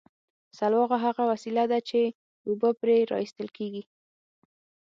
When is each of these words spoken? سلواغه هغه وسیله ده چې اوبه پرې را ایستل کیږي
سلواغه 0.57 0.97
هغه 1.05 1.23
وسیله 1.31 1.63
ده 1.71 1.79
چې 1.89 1.99
اوبه 2.47 2.69
پرې 2.79 2.97
را 3.09 3.17
ایستل 3.23 3.47
کیږي 3.57 3.83